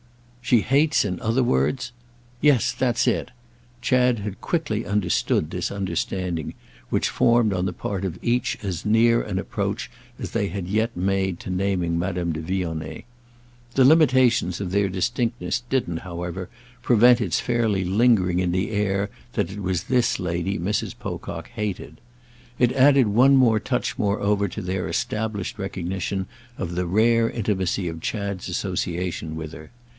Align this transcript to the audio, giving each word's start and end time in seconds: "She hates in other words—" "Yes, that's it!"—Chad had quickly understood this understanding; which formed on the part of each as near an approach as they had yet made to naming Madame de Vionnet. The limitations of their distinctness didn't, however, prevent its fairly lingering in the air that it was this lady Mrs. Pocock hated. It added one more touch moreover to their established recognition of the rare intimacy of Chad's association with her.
"She 0.41 0.61
hates 0.61 1.05
in 1.05 1.21
other 1.21 1.43
words—" 1.43 1.91
"Yes, 2.41 2.71
that's 2.73 3.07
it!"—Chad 3.07 4.19
had 4.19 4.41
quickly 4.41 4.83
understood 4.83 5.49
this 5.51 5.71
understanding; 5.71 6.55
which 6.89 7.07
formed 7.07 7.53
on 7.53 7.65
the 7.65 7.71
part 7.71 8.03
of 8.03 8.17
each 8.21 8.57
as 8.63 8.83
near 8.83 9.21
an 9.21 9.37
approach 9.37 9.91
as 10.19 10.31
they 10.31 10.47
had 10.47 10.67
yet 10.67 10.97
made 10.97 11.39
to 11.41 11.49
naming 11.51 11.97
Madame 11.99 12.33
de 12.33 12.41
Vionnet. 12.41 13.05
The 13.75 13.85
limitations 13.85 14.59
of 14.59 14.71
their 14.71 14.89
distinctness 14.89 15.61
didn't, 15.69 15.97
however, 15.97 16.49
prevent 16.81 17.21
its 17.21 17.39
fairly 17.39 17.85
lingering 17.85 18.39
in 18.39 18.51
the 18.51 18.71
air 18.71 19.11
that 19.33 19.51
it 19.51 19.61
was 19.61 19.83
this 19.83 20.19
lady 20.19 20.57
Mrs. 20.57 20.95
Pocock 20.97 21.49
hated. 21.51 22.01
It 22.57 22.73
added 22.73 23.07
one 23.07 23.37
more 23.37 23.59
touch 23.59 23.97
moreover 23.99 24.47
to 24.49 24.61
their 24.63 24.89
established 24.89 25.59
recognition 25.59 26.25
of 26.57 26.73
the 26.73 26.87
rare 26.87 27.29
intimacy 27.29 27.87
of 27.87 28.01
Chad's 28.01 28.49
association 28.49 29.35
with 29.35 29.53
her. 29.53 29.69